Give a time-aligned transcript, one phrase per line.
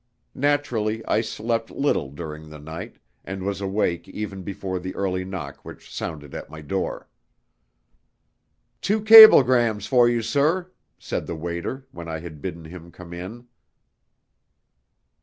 [0.33, 5.63] Naturally, I slept little during the night, and was awake even before the early knock
[5.63, 7.07] which sounded at my door.
[8.81, 13.47] "Two cablegrams for you, sir," said the waiter, when I had bidden him come in.